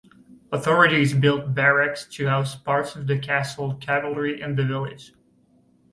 [0.51, 5.13] Authorities built barracks to house parts of the castle cavalry in the village.